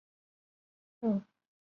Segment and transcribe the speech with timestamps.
[0.99, 1.27] 蓬佩雅克。